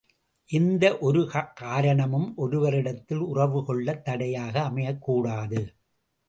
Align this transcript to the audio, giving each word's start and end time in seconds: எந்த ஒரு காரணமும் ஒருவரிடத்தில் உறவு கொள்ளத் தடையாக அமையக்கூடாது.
எந்த 0.49 0.97
ஒரு 0.97 1.31
காரணமும் 1.55 2.33
ஒருவரிடத்தில் 2.37 3.21
உறவு 3.25 3.65
கொள்ளத் 3.65 4.05
தடையாக 4.05 4.61
அமையக்கூடாது. 4.61 5.61